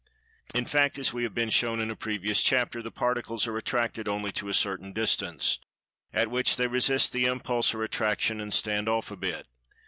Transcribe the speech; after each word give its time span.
In 0.55 0.65
fact, 0.65 0.97
as 0.97 1.13
we 1.13 1.21
have 1.21 1.35
been 1.35 1.51
shown 1.51 1.79
in 1.79 1.91
a 1.91 1.95
previous 1.95 2.41
chapter, 2.41 2.81
the 2.81 2.89
particles 2.89 3.45
are 3.45 3.55
attracted 3.55 4.07
only 4.07 4.31
to 4.31 4.49
a 4.49 4.53
certain 4.55 4.93
distance, 4.93 5.59
at 6.11 6.31
which 6.31 6.57
they 6.57 6.65
resist 6.65 7.13
the 7.13 7.25
impulse 7.25 7.71
or 7.75 7.83
attraction 7.83 8.41
and 8.41 8.51
"stand 8.51 8.89
off" 8.89 9.11
a 9.11 9.15
bit. 9.15 9.45